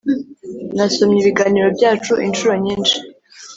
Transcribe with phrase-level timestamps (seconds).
[0.75, 2.95] nasomye ibiganiro byacu inshuro nyinshi.